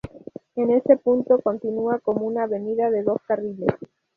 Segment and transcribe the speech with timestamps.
[0.55, 3.69] En este punto, continúa como una avenida de dos carriles.